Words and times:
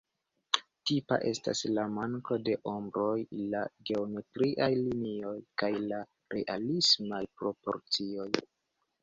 Tipa 0.91 1.17
estas 1.31 1.59
la 1.73 1.83
manko 1.97 2.37
de 2.47 2.55
ombroj, 2.71 3.11
la 3.51 3.61
geometriaj 3.91 4.71
linioj, 4.79 5.35
kaj 5.65 5.71
la 5.93 6.01
realismaj 6.37 7.23
proporcioj. 7.45 8.29